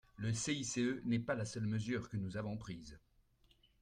[0.17, 2.99] Le CICE n’est pas la seule mesure que nous avons prise.